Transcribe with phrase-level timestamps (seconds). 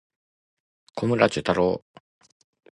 [0.95, 1.83] 小村寿太郎